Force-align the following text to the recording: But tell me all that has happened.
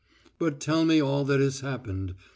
But 0.39 0.59
tell 0.59 0.83
me 0.83 0.99
all 0.99 1.25
that 1.25 1.39
has 1.39 1.59
happened. 1.59 2.15